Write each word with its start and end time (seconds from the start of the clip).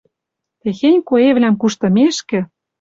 Техень 0.61 1.01
коэвлӓм 1.07 1.55
куштымешкӹ 1.61 2.39